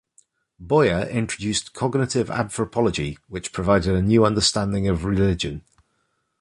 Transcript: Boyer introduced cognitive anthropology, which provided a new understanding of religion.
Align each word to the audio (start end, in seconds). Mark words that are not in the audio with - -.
Boyer 0.59 1.05
introduced 1.09 1.73
cognitive 1.75 2.31
anthropology, 2.31 3.19
which 3.27 3.53
provided 3.53 3.93
a 3.95 4.01
new 4.01 4.25
understanding 4.25 4.87
of 4.87 5.05
religion. 5.05 5.63